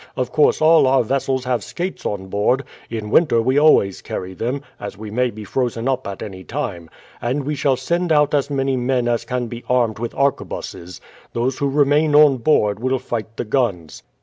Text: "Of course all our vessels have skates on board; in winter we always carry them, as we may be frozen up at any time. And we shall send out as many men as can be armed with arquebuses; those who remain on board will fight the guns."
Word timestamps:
"Of 0.17 0.31
course 0.31 0.63
all 0.63 0.87
our 0.87 1.03
vessels 1.03 1.43
have 1.45 1.63
skates 1.63 2.07
on 2.07 2.25
board; 2.25 2.63
in 2.89 3.11
winter 3.11 3.39
we 3.39 3.59
always 3.59 4.01
carry 4.01 4.33
them, 4.33 4.63
as 4.79 4.97
we 4.97 5.11
may 5.11 5.29
be 5.29 5.43
frozen 5.43 5.87
up 5.87 6.07
at 6.07 6.23
any 6.23 6.43
time. 6.43 6.89
And 7.21 7.43
we 7.43 7.53
shall 7.53 7.77
send 7.77 8.11
out 8.11 8.33
as 8.33 8.49
many 8.49 8.75
men 8.77 9.07
as 9.07 9.25
can 9.25 9.45
be 9.45 9.63
armed 9.69 9.99
with 9.99 10.15
arquebuses; 10.15 11.01
those 11.33 11.59
who 11.59 11.69
remain 11.69 12.15
on 12.15 12.37
board 12.37 12.79
will 12.79 12.97
fight 12.97 13.37
the 13.37 13.45
guns." 13.45 14.01